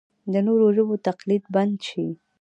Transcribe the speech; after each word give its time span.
د 0.31 0.33
نورو 0.45 0.65
ژبو 0.75 0.95
تقلید 1.07 1.43
دې 1.45 1.51
بند 1.55 1.75
شي. 1.87 2.07